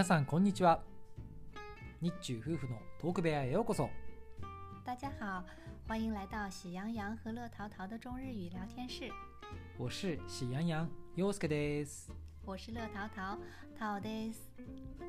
[0.00, 0.80] 皆さんこんにちは。
[2.00, 3.90] 日中夫婦のトーク部屋へようこそ。
[4.82, 5.44] 大家好，
[5.86, 9.10] 欢迎来到喜羊羊和乐淘淘的中日语聊天室。
[9.76, 12.10] 我是喜羊羊陽介です。
[12.46, 13.36] 我是乐淘淘，
[13.78, 14.50] 淘です。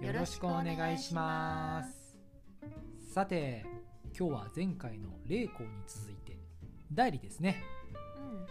[0.01, 2.17] よろしくお願いします。
[3.13, 3.65] さて
[4.07, 6.37] 今日は前回の霊光に続いて
[6.91, 7.63] 代理ですね。
[8.17, 8.45] 嗯，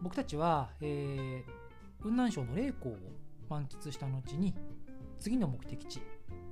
[0.00, 1.52] 僕たちは、えー
[2.00, 2.98] 雲南省の霊光を
[3.50, 4.54] 満喫した後に
[5.20, 6.00] 次の目的地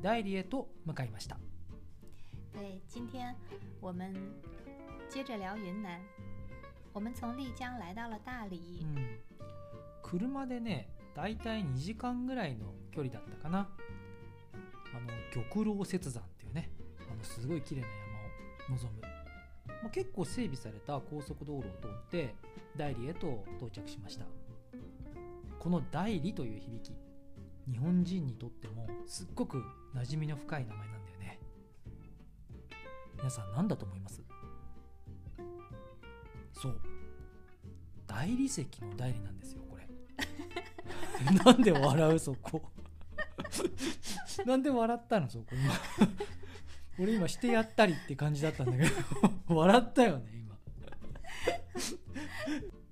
[0.02, 1.38] 代理へと向かいました。
[2.52, 3.34] 对，今天
[3.80, 4.14] 我们
[5.08, 5.98] 接着聊云南。
[6.92, 8.84] 我们从丽江来到了大理。
[8.84, 9.18] うん。
[10.02, 13.70] 車でねだいたい2時間ぐらいの距離だったかな。
[14.94, 16.70] あの玉楼雪山っていうね
[17.10, 17.88] あのすごい綺麗な
[18.68, 19.00] 山を望む、
[19.82, 22.34] まあ、結構整備された高速道路を通って
[22.76, 24.26] 大理へと到着しました。
[25.58, 26.92] この大理という響き
[27.70, 29.62] 日本人にとってもすっごく
[29.94, 31.38] 馴染みの深い名前なんだよね。
[33.16, 34.22] 皆さん何だと思います？
[36.52, 36.80] そう。
[38.06, 39.86] 大理石の大理なんですよこれ。
[41.44, 42.62] なんで笑うそこ。
[44.46, 45.46] なんで笑ったのそこ。
[45.52, 45.72] 今。
[47.00, 48.84] 俺今してやったりって感じだったんだけ
[49.48, 49.54] ど。
[49.54, 50.47] 笑ったよね今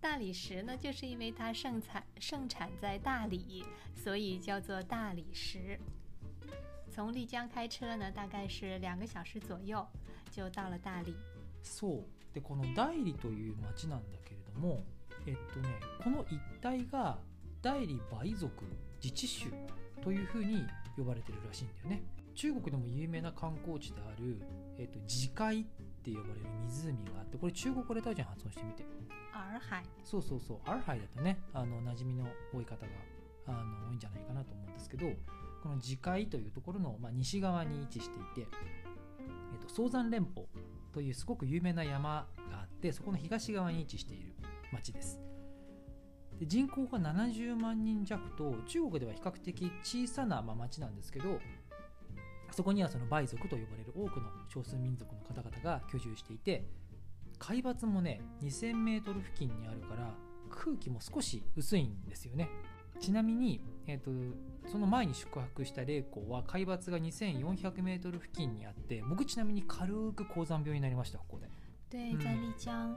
[0.05, 3.63] 大理石呢，就是因为它盛产盛产在大理，
[3.95, 5.79] 所以叫做大理石。
[6.89, 9.87] 从丽江开车呢，大概是两个小时左右
[10.29, 11.15] 就到了大理。
[11.63, 14.83] そうでこの大理という町なんだけれども
[15.27, 15.69] えっとね
[16.03, 17.19] この一帯が
[17.61, 18.65] 大理梅族
[19.01, 19.51] 自治州
[20.01, 20.65] というふうに
[20.97, 22.01] 呼ばれてるらしいんだよね
[22.36, 24.40] 中国でも有名な観光地である、
[24.78, 25.64] えっと、自海っ
[26.04, 28.84] て呼ばれる湖があってこれ中国語でタオちゃん発音してみて。
[29.32, 30.58] 洱海，そうそうそう。
[30.64, 32.92] アルハイだとねあの馴染みの多い方が
[33.46, 35.06] あの多いんじゃないかなと思うんですけど
[35.62, 38.48] この自海というところの、まあ、西側に位置していて、
[39.52, 40.46] えっと早山連峰
[40.92, 44.34] というすごく有名な山があってそこの東側に位置している
[44.72, 45.20] 町です。
[46.38, 51.40] で人口が70万人弱と中国では比較的小さなまあ町なんですけど
[52.50, 56.64] そこにはその梅族と呼ばれる多くの少数民族の方々が居住していて
[57.38, 60.14] 海抜もね 2000m 付近にあるから
[60.50, 62.48] 空気も少し薄いんですよね。
[62.98, 64.10] ちなみに、えー、と
[64.66, 71.46] その前に宿泊した霊光は海抜が 2400m 付近にあって僕ちなみに軽く高山病になりましたここで。
[71.90, 72.96] 对，嗯在丽江，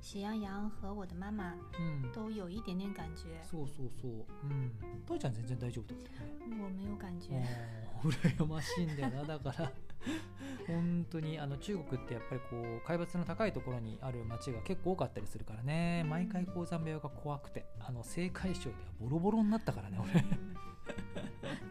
[0.00, 4.70] 喜羊羊和我的妈妈うん都有一点点感觉，そうそうそううん
[5.06, 7.30] 父ちゃん全然大丈夫だったよね我没有感觉。
[7.32, 7.42] も
[8.04, 9.72] う羨ましいんだよなだから
[10.66, 16.04] 本当にあの中国ってやっぱりこう海抜の高いところにある町が結構多かったりするからね。
[16.04, 20.12] 毎回高山病が怖くてあの青海省ではボロボロになったからね俺。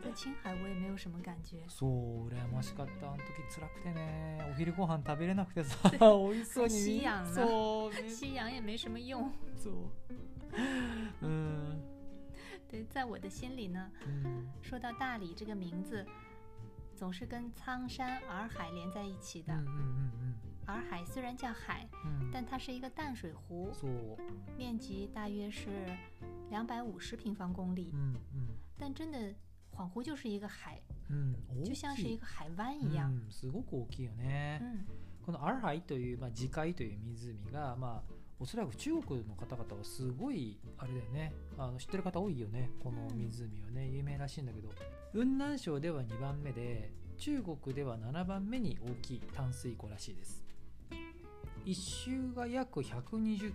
[0.01, 3.13] 在青海我也没有什么感觉，そう羨ましかった。
[3.13, 4.39] あの時辛くてね。
[4.51, 5.97] お昼ご飯食べれなくてさ美
[6.39, 6.73] 味しそうに。
[6.73, 7.99] 吸氧呢そうね。
[8.09, 9.31] 吸氧也没什么用。
[9.55, 9.73] そう。
[11.21, 11.83] うん。
[12.69, 14.49] 对，在我的心里呢，うん。
[14.61, 16.05] 说到大理这个名字，
[16.97, 19.53] 总是跟苍山、洱海连在一起的。
[19.53, 20.08] うんうん
[20.68, 24.18] 洱海虽然叫海，うんうん但它是一个淡水湖，そう
[24.58, 25.69] 面积大约是
[26.50, 28.16] 两百五十平方公里う，ん
[28.78, 29.34] 但真的
[29.72, 33.09] 恍惚就是一个海，うんうん就像是大きい一个海湾一样。
[33.09, 34.85] うん、すごく大きいよね、嗯，
[35.25, 41.34] このアルハイという、まあ、自海という湖が、まあ、おそらく中国の方々はすごいあれだよね。
[41.58, 42.69] あの知ってる方多いよね。
[42.84, 43.88] この湖はね。
[43.88, 44.68] 有名らしいんだけど
[45.13, 50.44] 雲南省では2番目で中国では7番目に大きい淡水湖らしいです。
[51.66, 53.53] 一周が約120キロ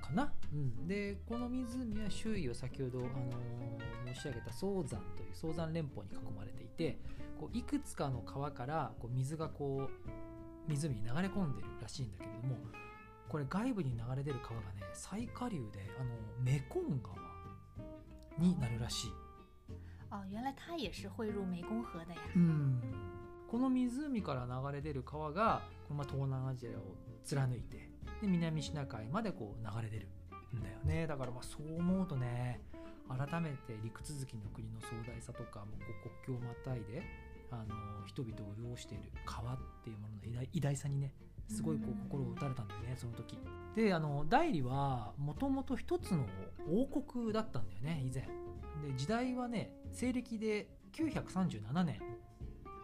[0.00, 6.98] かな、うん、でこの湖は周囲を先ほど、あのー申し上げた早山という早山連峰に囲まれていて
[7.40, 12.56] こういくつかの川からこう水がこう湖に流れ込んでるらしいんだけれども
[13.28, 16.10] これ外部に流れ出る川がね最下流であの
[16.42, 17.16] メコン川
[18.38, 19.10] になるらしい、
[20.12, 22.20] 哦，原来它也是汇入湄公河的呀。
[23.48, 27.88] この湖から流れ出る川がこのまあ東南アジアを貫いて
[28.20, 30.08] で南シナ海までこう流れ出る
[30.58, 31.06] んだよね。
[31.06, 32.60] だからまあそう思うとね
[33.08, 37.02] 改めて陸続きの国の壮大さとかもうこう国境をまたいで
[37.50, 41.14] あの人々を潤している川っていうものの偉大偉大さにね
[41.48, 43.38] すごいこう心を打たれたんだよねその時。
[43.74, 46.26] であの大理はもともと一つの
[46.70, 48.26] 王国だったんだよね以前
[48.80, 52.00] で時代はね西暦で937年。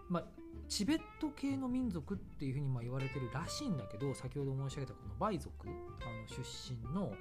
[0.09, 0.25] まあ
[0.69, 6.43] チベット系の民族っていうふうにま言われてるらしいんだけど先ほど申し上げたこの梅族あの出
[6.75, 7.13] 身の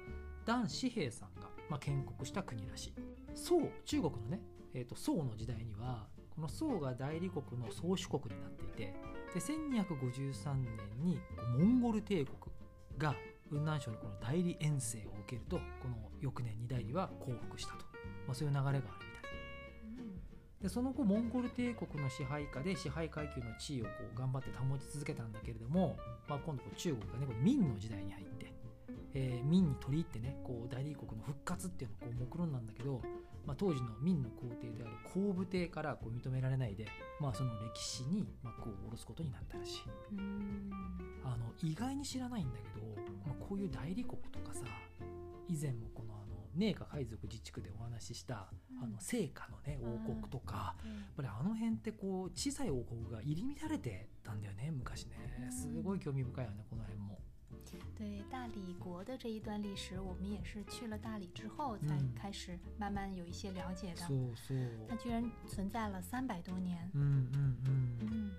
[0.44, 2.94] 段紙幣さんが、ま、建国した国らしい。
[3.34, 4.40] 宋中国のね、
[4.74, 8.94] えー、と宋の時代にはこの宋が代理国の宗主国になっていて
[9.34, 11.20] で1253年に
[11.58, 12.36] モンゴル帝国
[12.96, 13.14] が
[13.48, 17.86] 雲南省のこの代理遠征を受けるとこの翌年に代理は降伏したと、
[18.28, 19.08] まあ、そういう流れがあるみたい
[20.62, 25.96] でその後モンゴル帝国の支配下で支配階級の地位をこう頑張って保ち続けたんだけれども、
[26.28, 28.52] まあ、今度こう中国がねこれ明の時代に入って、
[29.14, 33.00] えー、明に取り入ってねこう代理国の復活っていうのをこう目論んだんだけど、
[33.46, 36.86] まあ、当時の明の皇帝である皇武帝からこう認められないで、
[37.20, 39.82] まあ、その歴史に幕を下ろすことになったらしい。
[41.24, 42.86] あの意外に知らないんだけど、
[43.26, 44.62] まあ、こういう代理国とかさ
[45.46, 46.17] 以前もこの
[46.58, 48.52] 寧夏海賊自治区でお話しした、
[48.82, 55.16] あの聖火のね王国とか、やっぱりあの辺ってこう小さい王国が入り乱れてたんだよね昔ね。
[55.50, 57.18] すごい興味深いよねこの辺も。
[57.96, 62.14] 对大理国的这一段历史，我们也是去了大理之后才嗯。
[62.14, 64.06] 开始慢慢有一些了解的。
[64.06, 64.86] そうそう。
[64.88, 66.90] 它居然存在了三百多年。
[66.94, 67.08] うんうんう
[67.70, 67.98] ん。
[68.00, 68.32] 嗯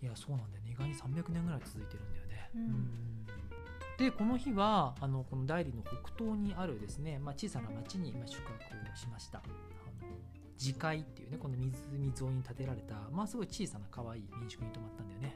[0.00, 0.70] いやそうなんだよね。
[0.70, 2.50] 意外に300年ぐらい続いてるんだよね。
[2.54, 3.26] うん
[3.98, 9.38] でこの日はあのこの大理の北東にあるですね、まあ、小さな町にまあ宿泊をしました。
[9.38, 10.08] あの
[10.56, 11.68] 自海っていうねこの湖
[12.04, 15.34] 沿いに建てられたまあすごい小さな可愛い民宿に泊まったんだよね。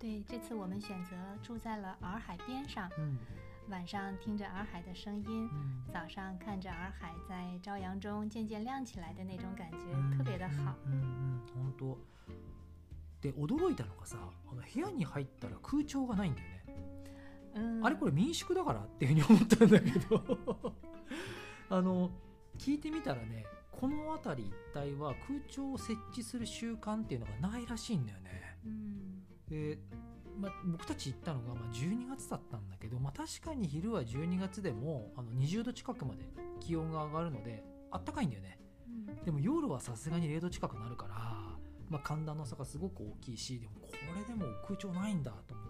[0.00, 3.18] 对，这次我们选择住在了洱海边上，うん
[3.70, 10.74] 晚上听着洱海的声音，うん早上看着洱海在朝阳中渐渐亮起来的那种感觉，うん特别的好。
[10.86, 11.98] うんうんうん本当
[13.20, 16.64] で驚いたのがさあの部屋に入ったら空調がないんだよね。
[17.54, 20.74] 嗯，あれこれ民宿だからっていうふうに思ったんだけど。
[21.70, 22.10] あの
[22.58, 28.58] 聞いてみたらねこの辺り一帯は空調を設置する習慣っていうのがないらしいんだよね。
[28.64, 29.78] 嗯で、
[30.38, 36.24] まあ、僕たち行ったのがまあ12月だったんだけど、まあ、確かに昼は12月でもあの20度近くまで
[36.60, 38.58] 気温が上がるのであったかいんだよね。
[38.86, 41.14] 嗯でも夜はさすがに0度近くなるから、
[41.88, 45.63] まあ、寒暖の差がすごく大きいしでもこれでも空調ないんだと思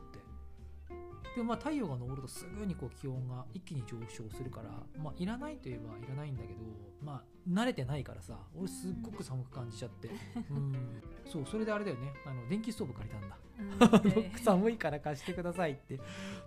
[1.35, 4.71] でもまあ太陽が昇るとすぐにこう気温が一気に上昇するから、
[5.03, 6.61] まあ、いらないといえばいらないんだけど、
[7.03, 10.11] まあ、慣れてないからさ俺すっごく寒く感じちゃって、
[10.51, 10.73] うん、
[11.31, 12.13] そうそれであれだよね。
[12.27, 13.39] あの電気ストーブ借りたんだ。
[14.45, 16.01] 寒いから貸してくださいって。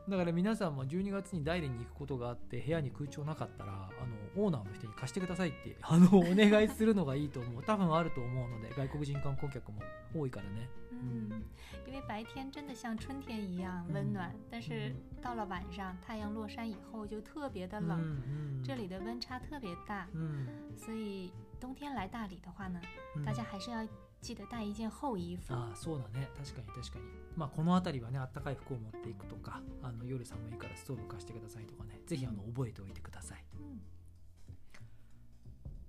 [0.09, 7.63] だから皆さんも12月に大連に行くことがあって部屋に空調なかったらあのオーナーの人に貸してくださいってあのお願いするのがいいと思う。
[7.63, 9.81] 多分あると思うので外国人観光客も
[10.15, 11.42] 多いからね嗯，
[11.86, 20.46] 因为白天真的像春天一样温暖，但是到了晚上太阳落山以后就特别的うん冷，うん这里的温差特别大，うん
[20.76, 22.80] 所以冬天来大理的话呢，
[23.16, 23.86] うん大家还是要
[24.20, 25.54] 记得带一件厚衣服。
[25.54, 27.04] ああそうだね確かに確かに
[27.36, 33.80] まあこの辺りはねあったかい服を持っていくとかあの夜寒いからストーブ貸してくださいとかねぜひあの覚えておいてください嗯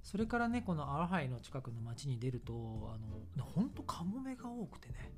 [0.09, 5.13] それからねこのアラハイの近くの町に出るとあの本当カモメが多くてね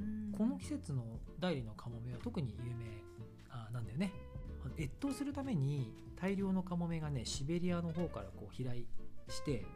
[0.00, 1.04] 嗯，この季節の
[1.38, 2.86] 大理のカモメは特に有名
[3.50, 4.10] あなんだよね。
[4.78, 8.86] 越冬するために大量のカモメがねシベリアの方からこう飛来
[9.28, 9.66] して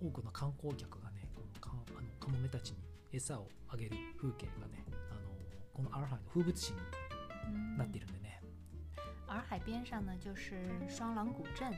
[0.00, 2.76] 多くの観光客がねこのカあのカモメたちに
[3.12, 5.20] 餌をあげる風景がねあの
[5.74, 6.78] このアラハイの風物詩に
[7.48, 8.40] 嗯なっているんでね、
[9.26, 10.54] 洱海边上呢就是
[10.88, 11.72] 双廊古镇，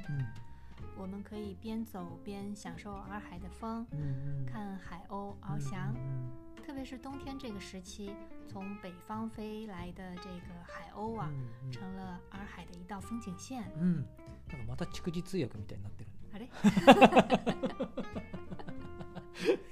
[0.97, 5.95] 我们可以边走边享受洱海的风，うんうんうん看海鸥うん翱翔。
[5.95, 6.31] うん
[6.65, 8.11] 特别是冬天这个时期，
[8.49, 11.31] 从北方飞来的这个海鸥うん啊，
[11.71, 13.65] 成了洱海的一道风景線。
[13.79, 14.07] うん
[14.49, 16.49] なんかまた蓄字通訳みたいになってるあれ？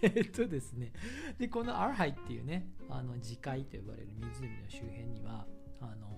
[0.02, 0.92] えっとですね
[1.38, 5.46] でこのアルハイっていうねあの自海と呼ばれる湖の周辺には
[5.80, 6.08] あの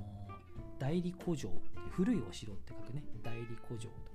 [0.78, 1.50] 代理古城
[1.90, 4.13] 古いお城って書くね代理古城とか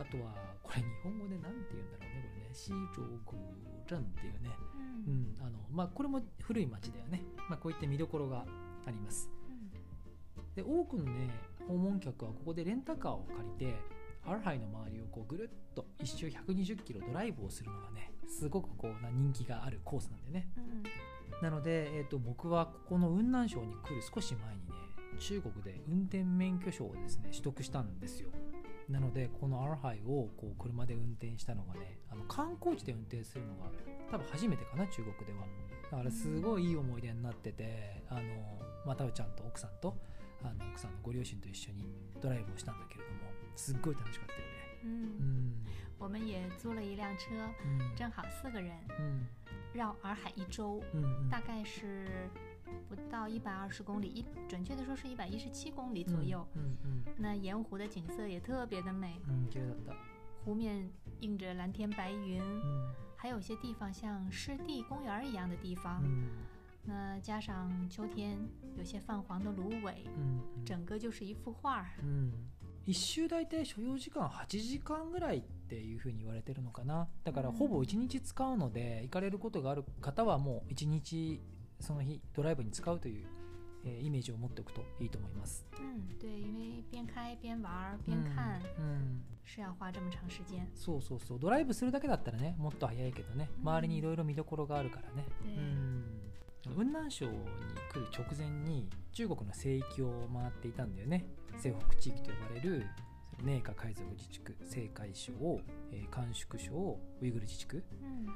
[0.00, 2.48] あとはこれ日本語で何て言うんだろうねこれね。
[2.52, 3.38] 西城古
[3.86, 4.50] 鎮っていうね、
[5.06, 8.44] う嗯んあのまあ、これも古い町だよね、まあ、こういった見どころが
[8.86, 9.30] あります。
[9.32, 9.58] 嗯
[10.54, 11.30] で多くのね
[11.68, 13.76] 訪問客はここでレンタカーを借りて
[14.26, 20.48] アルハイの周りをこうぐるっと一周120キロドライブをするのがねすごくこうな人気があるコースなんでね。
[20.56, 20.82] 嗯
[21.42, 24.74] なので、えー、と僕はここの雲南省に来る少し前にね
[25.20, 28.30] 中国で運転免許証をですね取得したんですよ
[28.88, 33.70] なのでこのアルハイをこう車で運転したのがねあの観光地で運転するのが
[34.10, 35.46] 多分初めてかな中国では。
[35.90, 38.22] だからすごいいい思い出になっててあの
[38.86, 39.96] またうちゃんと奥さんと
[40.42, 41.84] あの奥さんのご両親と一緒に
[42.20, 43.16] ドライブをしたんだけれども
[43.56, 44.44] すっごい楽しかったよね。
[44.84, 45.66] う嗯，ん。
[45.98, 47.96] 我们也租了一辆车，うん。
[47.96, 49.26] 正好四个人うん。
[49.74, 51.30] 绕洱海一周，うんうん。
[51.30, 52.06] 大概是
[52.87, 56.45] 不到一百二十公里，一准确的说是一百一十七公里左右。
[56.55, 59.95] うんうん那盐湖的景色也特别的美，うんうん綺麗だった
[60.43, 60.89] 湖面
[61.21, 66.29] 映着蓝天白云，うん 还有些地方像湿地公园一样的地方，うん
[66.85, 68.37] 那加上秋天
[68.77, 71.85] 有些泛黄的芦苇，うんうん整个就是一幅画儿。
[72.01, 72.31] うん
[72.85, 81.39] 一周大体所要時間8時間ぐらいっていうふうに言われてるのかなだからうんほぼ1日使うので行かれることがある方はもう1日
[81.80, 83.26] その日ドライブに使うという、
[83.84, 85.64] えーイメージを持っておくといいと思います。
[85.80, 88.60] 嗯，对，因为边开边玩儿边看。
[88.78, 90.68] うん是要花这么长时间。
[90.74, 91.38] そうそうそう。
[91.38, 93.48] ドライブするだけだったらねもっと早いけどね。
[93.58, 93.68] うん。
[93.68, 96.04] 周りにいろいろ見どころがあるからね、对うん。
[96.64, 97.38] 雲南省に
[97.90, 101.24] 来る直前に中国の聖域を回っていたんだよね。
[101.56, 102.86] 西北地域と呼ばれる
[103.42, 105.32] 寧夏海賊自治区青海省、
[105.92, 107.84] えー甘粛省ウイグル自治区。
[108.02, 108.26] 嗯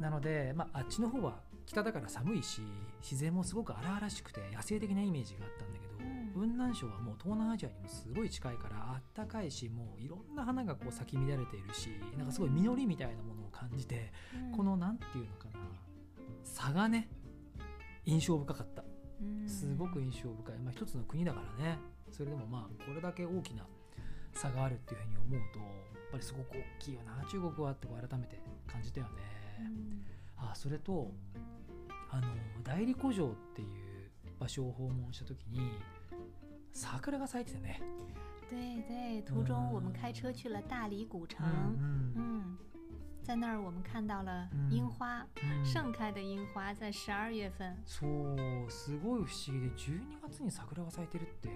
[0.00, 2.62] なので、まあ、あっちの方は北だから寒いし
[3.00, 6.32] 自然もすごく荒々しくて野生的なイメージがあったんだけど、うん。
[6.32, 15.60] 雲南省はもう東南アジアにもすごい近いからあったかいしもういろんな花がこう咲き乱れているしなんかすごい実りみたいなものを感じて、嗯このなんていうのかな
[16.44, 17.08] 差がね
[18.04, 18.84] 印象深かった。
[19.20, 21.78] 嗯すごく印象深い、まあ、一つの国だからね。
[22.10, 23.64] それでもまあこれだけ大きな
[24.34, 25.68] 差があるっていうふうに思うとやっ
[26.10, 27.24] ぱりすごく大きいよな。
[27.30, 29.12] 中国はってこう改めて感じたよね。
[30.42, 31.12] 嗯あそれと
[32.10, 32.28] あの
[32.62, 33.68] 代理古城っていう
[34.38, 35.60] 場所を訪問した時に
[36.72, 37.80] 桜が咲いててね。
[38.50, 42.58] 对对，途中我们开车去了大理古城，うん嗯，
[43.22, 47.74] 在那儿我们看到了嗯樱花，うん盛开的樱花在十二月份。
[47.86, 51.48] そうすごい不思議で12月に桜が咲いてるって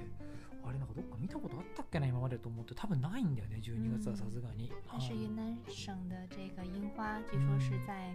[0.64, 2.74] あれなんかどっか見たことあったっけな今までと思って。
[2.74, 4.72] 多分ないんだよね12月はさすがに。
[4.90, 8.14] 但是云南省的这个樱花，据说是在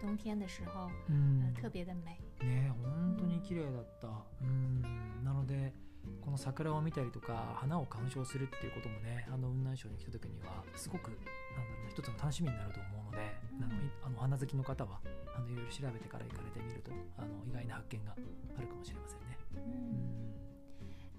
[0.00, 2.18] 冬天的时候，うん呃，特别的美。
[2.44, 4.08] ね本当に綺麗だった。
[4.42, 4.82] うん。
[5.24, 5.72] なので
[6.20, 15.00] この桜を見たりとか花を鑑賞するっていうこともねあの雲南省に来た時にはすごくなんだろうな一つの楽しみになると思うので、うんあのいあの花好きの方は
[15.34, 19.38] あのいろいろ調べてから行かれてみるとあの意外な発見があるかもしれませんね。
[19.54, 20.34] う嗯，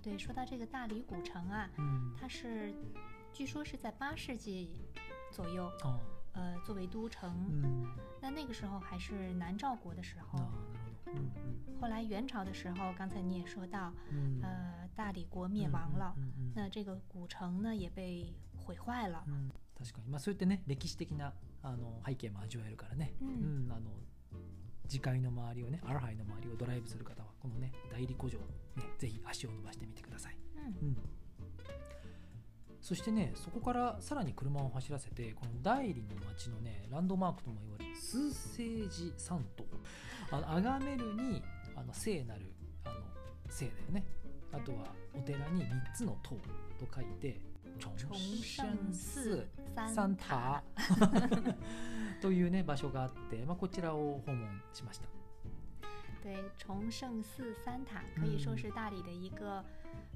[0.03, 2.15] 对，说到这个大理古城啊，ん。
[2.19, 2.71] 它是
[3.33, 4.69] 据说是在八世纪
[5.31, 5.99] 左右，あ
[6.35, 7.29] 呃，作为都城。
[7.49, 7.87] うん
[8.21, 10.45] 那那个时候还是南诏国的时候あーな
[10.85, 10.95] る。
[11.05, 11.15] ほど。
[11.15, 19.23] うん后来元朝的时候，刚才你也说到，うんうん呃，大理国灭亡了，うんうんうん那这个古城呢也被毁坏了。
[19.27, 23.91] うん確かに、まあ、そういったね歴史的なあの背景も味わえるからね、うんあの
[24.87, 28.39] 次回の周りをねアルハイの周りをドライブする方はこのね代理古城、
[28.75, 30.97] ね、ぜひ足を伸ばしてみてください、嗯うん、
[32.85, 39.65] そしてねそこからさらに車を走らせてこの代理の町のねランドマークとも言われる数聖寺山島
[40.29, 41.41] あの崇めるに
[41.75, 42.41] あの聖なる
[42.83, 42.95] あの
[43.49, 44.05] 聖だよね
[44.53, 46.41] あとはお寺に3つの塔と
[46.93, 47.41] 書いて
[47.79, 48.63] 崇重圣
[48.93, 51.53] 寺三三塔塔。
[52.21, 55.07] というね場所があって、まあ、こちらを訪問しました。
[56.23, 59.65] 对，崇圣寺三塔可以说是大理的一个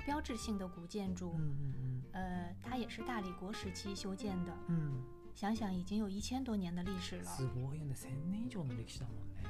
[0.05, 1.31] 标志性的古建筑。
[1.31, 5.03] うん呃，它也是大理国时期修建的，うんうんうん
[5.35, 7.23] 想想已经有一千多年的历史了。
[7.23, 9.43] すごいよね1000年以上の歴史だもんね。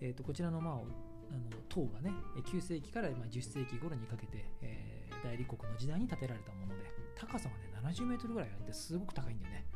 [0.00, 9.66] えー、とこちらの,、まあ、おあの塔がねえー9世紀からまあ10世紀頃にかけて、えー大理国の時代に建てられたもので高さがね70メートルぐらいあってすごく高いんだよね。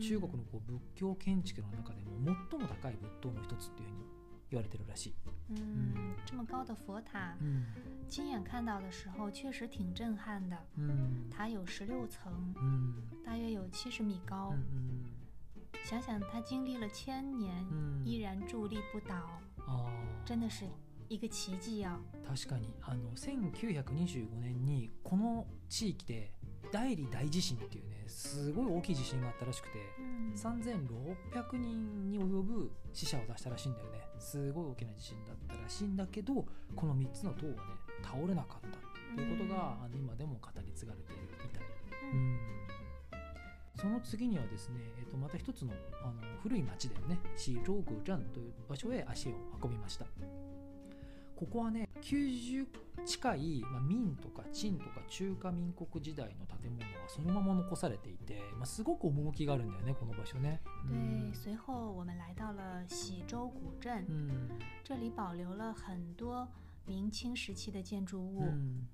[0.00, 4.04] 中国のこう仏教建築の中でも最も高い仏塔の一つっていうふうに
[4.52, 5.14] 言われてるらしい。
[5.50, 7.64] 嗯，这么高的佛塔，うん
[8.08, 10.56] 亲眼看到的时候确实挺震撼的。
[10.78, 12.94] うん塔有十六层，うん
[13.24, 14.50] 大约有七十米高。
[14.50, 15.04] うんうん
[15.84, 19.14] 想想它经历了千年，うん依然伫立不倒，
[19.66, 20.64] あー真的是
[21.08, 21.98] 一个奇迹啊！
[22.24, 22.72] 確かに。
[22.82, 26.32] あの1925年にこの地域で
[26.70, 34.00] 大理大地震っていうねすごい大きい地震があったらしくて嗯3600人に及ぶ死者を出したらしいんだよね。
[34.18, 37.58] すごい大きな地震だったらしいんだけどこの3つの塔がね
[38.02, 41.62] 倒れなかったっていうことが、あの今でも語り継がれているみたい。
[42.14, 42.38] 嗯
[43.76, 45.72] その次にはですね、えー、とまた一つの
[46.04, 47.18] あの古い町だよね。
[47.36, 50.06] シーローグジャンという場所へ足を運びました
[51.42, 52.66] ここはね90
[53.04, 60.60] 近い、まあ、明とか清とか中華民国時代の建物がそのまま残されていて、まあ、すごく趣があるんだよねこの場所ね。
[60.86, 64.50] 对，随后我们来到了喜洲古镇，うん。
[64.84, 66.46] 这里保留了很多
[66.86, 68.42] 明清时期的建筑物。
[68.42, 68.86] うん。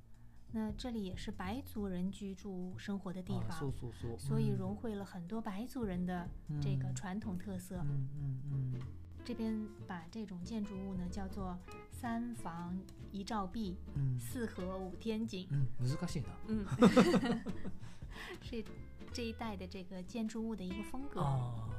[0.50, 4.18] 那这里也是白族人居住生活的地あそう方，そうそう。
[4.18, 4.56] 所以うん。
[4.56, 6.26] 融汇了很多白族人的
[6.62, 7.76] 这个嗯传统特色。
[7.76, 8.08] うん。
[8.50, 8.97] うん
[9.27, 11.57] 这边把这种建筑物呢叫做
[11.91, 12.77] 三房
[13.11, 15.47] 一照壁，うんうん四合五天井。
[15.49, 16.65] うん難しいな嗯，
[18.41, 18.63] 是
[19.11, 21.21] 这一带的这个建筑物的一个风格。
[21.21, 21.73] ああなる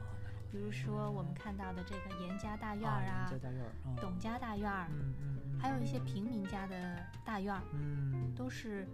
[0.55, 8.87] 比如说我们看到的这个严家大院啊儿啊人家，大院儿嗯董家大院儿，嗯嗯嗯还有一些平民家的大院儿，うん都是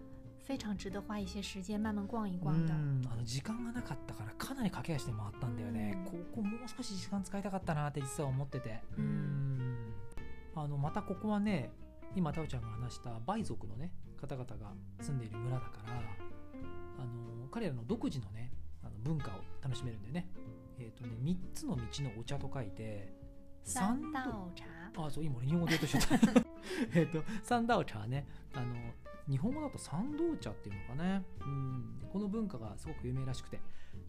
[0.48, 2.72] 非常值得花一些时间慢慢逛一逛的。
[3.12, 9.94] あの時間がなかったからかなり駆け足で回ったんだよね、ここもう少し時間使いたかったなって実は思っててうん
[10.56, 11.72] あのまたここはね
[12.16, 14.72] 今タオちゃんが話したバイ族のね方々が
[15.02, 15.94] 住んでいる村だから
[17.00, 18.52] あの彼らの独自のね
[18.84, 20.30] あの文化を楽しめるんだよね
[20.80, 23.12] えっ、とね3つの道のお茶と書いて
[23.64, 24.66] 三道茶，
[25.06, 26.42] あそう今俺日本語で言おうとしちゃった
[26.94, 28.76] えっと三道茶ねあの
[29.30, 31.24] 日本語だと三道茶っていうのかね。
[31.42, 32.08] うん。
[32.12, 33.60] この文化がすごく有名らしくて。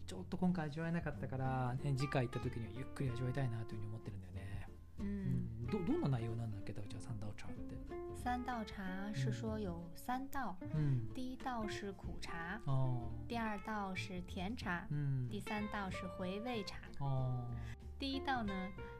[0.05, 4.67] ちょっと今回味わえなかったから、ね、次回行った時にはゆっくり味わいたいなというふうに思ってるんだよね、
[4.99, 5.05] 嗯
[5.61, 7.75] うん、どどんな内容なんだっけタオちゃん三道茶って。
[8.15, 8.83] 三道茶
[9.13, 11.09] 是说有三道，うん。
[11.13, 12.97] 第一道是苦茶，あ
[13.27, 14.87] 第二道是甜茶。
[14.89, 15.29] ー，うん。
[15.29, 16.77] 第三道是回味茶。
[16.99, 17.45] あ
[17.99, 18.53] 第一道呢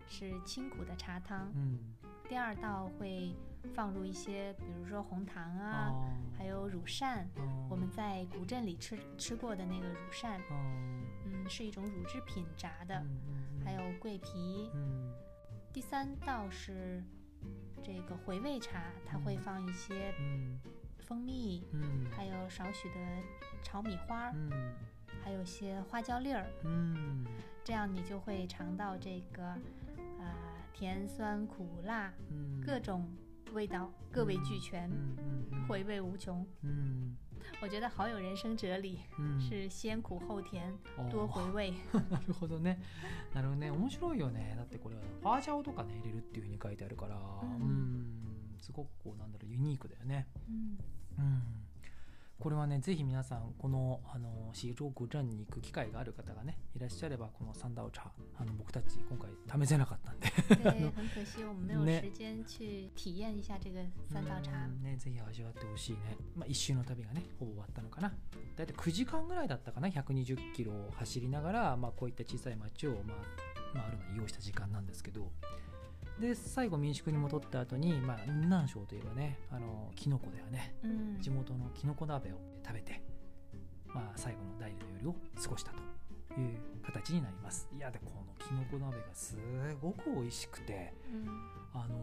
[0.07, 1.47] 是清苦的茶汤。
[1.47, 1.79] ー，うん。
[2.29, 3.33] 第二道会
[3.67, 5.91] 放入一些比如说红糖啊
[6.37, 7.27] 还有乳扇
[7.69, 13.03] 我们在古镇里吃吃过的那个乳扇嗯是一种乳制品炸的
[13.63, 13.87] 还有。
[13.99, 14.69] 桂皮
[15.73, 17.03] 第三道是
[17.83, 20.13] 这个回味茶它会放一些
[20.99, 21.63] 蜂蜜
[22.11, 22.95] 还有少许的
[23.63, 24.73] 炒米花嗯
[25.23, 26.47] 还有些花椒粒儿。
[26.63, 27.25] 嗯。
[27.65, 32.13] 这样你就会尝到这个啊甜酸苦辣
[32.65, 32.79] 各。
[32.79, 33.05] 种
[33.57, 36.45] 味道，各味俱全，うんうんうん回味无穷。
[36.63, 37.17] うん
[37.59, 41.73] 我觉得好有人生哲理，うん是先苦后甜，あー多回味。
[42.11, 42.79] なるほどね。
[43.33, 43.71] なるほどね。
[43.71, 44.53] 面白いよね。
[44.55, 50.27] だってこれはファージャオとかね入れるっていうふうに書いてあるから、ううんん、すごくこうなんだろうユニークだよね。
[50.47, 50.77] 嗯
[51.17, 51.41] うん。
[52.39, 60.27] これはね、ぜひ皆さん、この、あの、シーローグジャンに行く機会がある方がね、いらっしゃれば、このサンダーオ茶、あの、僕たち今回試せなかったんで、
[60.61, 64.69] 对，很可惜我们没有ね时间去体验一下这个三道茶う。
[64.69, 66.15] んね、ぜひ味わってほしいね。
[66.35, 68.09] まあ、一周の旅がね、ほぼ終わったのかな。
[68.55, 75.31] だいたい9時間ぐらいだったかな、120キロを走りながら、まあ、こういった小さい町を、まあ、回るのに用意した時間なんですけど、
[76.19, 80.75] で、最後民宿に戻った後に、まあ、雲南省といえばね、あの、キノコだよね。
[80.83, 83.01] 嗯地元のキノコ鍋を食べて、
[83.87, 85.77] まあ、最後の第二の夜を過ごしたと
[86.39, 87.67] いう形になります。
[87.75, 89.37] いや、で、このキノコ鍋がす
[89.81, 91.27] ごく美味しくて、嗯
[91.73, 91.95] あの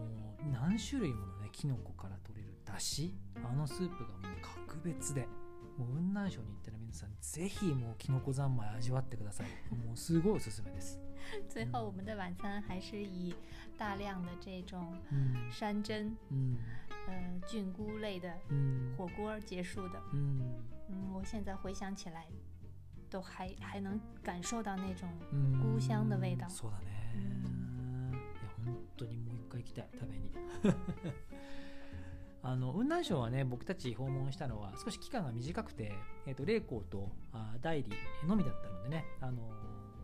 [0.52, 5.26] 何種類ものねキノコから取れるだしあのスープがもう格別で
[5.76, 9.46] もう雲南省に行ったら皆さんぜひもうキノコ三昧味わってください。
[9.74, 11.00] もうすごいおすすめです。
[11.48, 13.34] 最后我们的晚餐还是以
[13.78, 16.16] 大量的这种うん山珍、
[17.46, 20.00] 菌菇类的うん火锅结束的。
[20.12, 22.26] うん嗯，我现在回想起来，
[23.10, 26.46] 都还还能感受到那种うん菇香的味道。
[26.48, 26.84] そうだね。
[28.12, 28.20] いや
[28.66, 29.88] 本当にもう一回行きたい。
[29.94, 30.30] 食べに
[32.46, 35.92] あの雲南省はね僕たち訪問したのは少し期間が短くて、
[36.26, 37.90] えー、と霊光とあ代理
[38.28, 39.38] のみだったのでねあの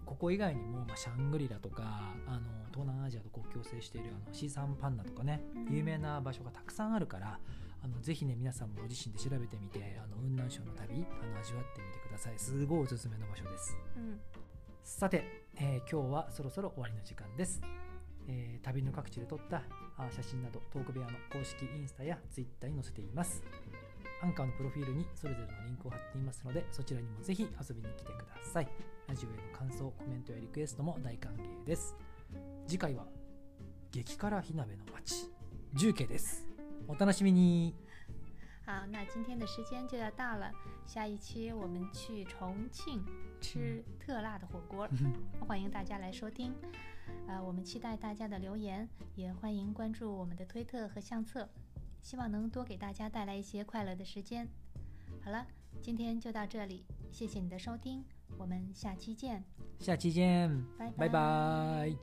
[0.07, 1.83] ここ以外にも、まあ、シャングリラとか
[2.27, 2.41] あの
[2.73, 5.77] 東南アジアと国境を接しているあのシーサンパンナとかねうん。
[5.77, 7.39] 有名な場所がたくさんあるから
[7.85, 12.35] あのぜひね皆さんもご自身で調べてみてあの雲南省の旅あの味わってみてください。
[12.39, 13.77] すごいおすすめの場所です。
[13.97, 14.19] 嗯
[14.83, 17.61] さて、えー今日はそろそろ終わりの時間です、
[18.27, 19.63] えー旅の各地で撮ったあ
[20.11, 23.43] 写真などトーク部屋の公式インスタやツイッターに載せています。
[24.23, 28.69] アンカーのプロフィールにそれぞれのリンクを貼っていますのでそちらにもぜひ遊びに来てください。
[29.09, 31.97] ラジオへの感想コメントやリクエストも大歓迎です。
[32.67, 33.07] 次回は
[33.91, 35.31] 激辛火鍋の街
[35.75, 36.47] 重慶です。
[36.87, 37.75] お楽しみに。
[38.67, 40.53] 好，那今天的时间就要到了，
[40.87, 43.03] 下一期我们去重庆
[43.41, 44.89] 吃特辣的火锅，
[45.49, 46.55] 欢迎大家来收听。
[47.27, 51.49] 呃，我们期待大家的留言，也欢迎关注我们的推特和相册，
[52.03, 54.49] 希望能多给大家带来一些快乐的时间。
[55.23, 55.47] 好了，
[55.81, 58.05] 今天就到这里，谢谢你的收听，
[58.39, 59.45] 我们下期见，
[59.79, 60.93] 下期见拜拜。
[60.97, 61.97] 拜拜